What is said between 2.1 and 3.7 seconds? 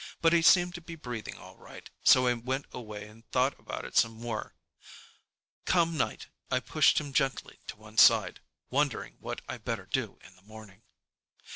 I went away and thought